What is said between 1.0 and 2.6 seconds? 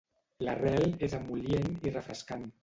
és emol·lient i refrescant.